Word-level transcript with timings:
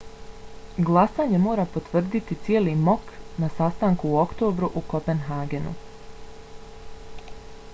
glasanje 0.85 1.39
mora 1.41 1.65
potvrditi 1.73 2.37
cijeli 2.47 2.73
mok 2.87 3.11
na 3.43 3.49
sastanku 3.57 4.09
u 4.13 4.17
oktobru 4.21 4.71
u 4.81 4.83
kopenhagenu 4.95 5.75